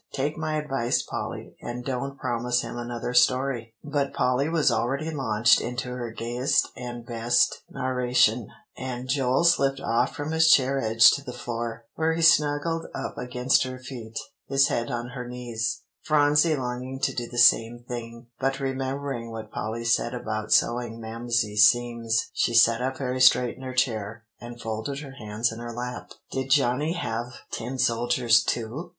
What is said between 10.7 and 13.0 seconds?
edge to the floor, where he snuggled